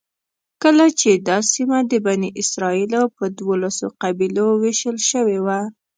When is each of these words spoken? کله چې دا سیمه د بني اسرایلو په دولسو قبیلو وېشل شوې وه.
کله 0.63 0.85
چې 0.99 1.11
دا 1.27 1.37
سیمه 1.53 1.79
د 1.91 1.93
بني 2.05 2.29
اسرایلو 2.41 3.01
په 3.15 3.23
دولسو 3.39 3.85
قبیلو 4.01 4.47
وېشل 4.61 4.97
شوې 5.11 5.37
وه. 5.45 5.59